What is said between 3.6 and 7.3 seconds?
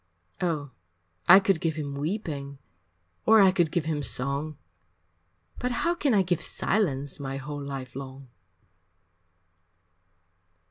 give him song But how can I give silence